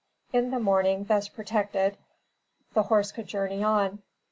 [0.33, 1.95] In the morning, thus protected,
[2.73, 4.01] the horse could journey on.